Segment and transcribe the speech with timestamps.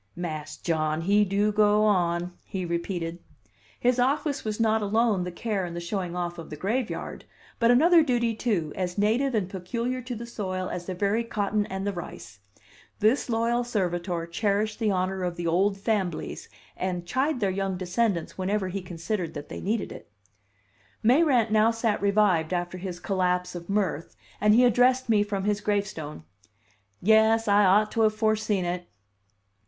[0.15, 3.19] "Mas' John he do go on," he repeated.
[3.79, 7.25] His office was not alone the care and the showing off of the graveyard,
[7.59, 11.67] but another duty, too, as native and peculiar to the soil as the very cotton
[11.67, 12.39] and the rice:
[12.99, 18.39] this loyal servitor cherished the honor of the "old famblies," and chide their young descendants
[18.39, 20.09] whenever he considered that they needed it.
[21.03, 25.61] Mayrant now sat revived after his collapse of mirth, and he addressed me from his
[25.61, 26.23] gravestone.
[27.03, 28.87] "Yes, I ought to have foreseen it."